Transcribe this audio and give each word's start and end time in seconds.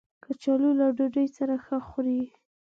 کچالو 0.23 0.69
له 0.79 0.87
ډوډۍ 0.97 1.27
سره 1.37 1.55
ښه 1.65 1.77
خوري 1.87 2.21